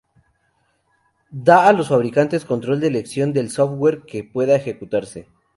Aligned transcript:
da 1.29 1.67
a 1.67 1.73
los 1.73 1.89
fabricantes 1.89 2.43
control 2.43 2.79
de 2.79 2.87
elección 2.87 3.33
del 3.33 3.51
software 3.51 4.01
que 4.03 4.23
pueda 4.23 4.55
ejecutarse 4.55 5.27